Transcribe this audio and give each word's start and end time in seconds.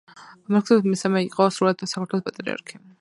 მელქისედეკ 0.53 0.87
მესამე 0.93 1.21
იყო 1.27 1.47
სრულიად 1.59 1.85
საქართველოს 1.93 2.27
პატრიარქი 2.31 2.81